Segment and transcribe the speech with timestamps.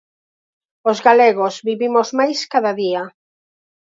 [0.89, 3.03] Os galegos vivimos máis cada día.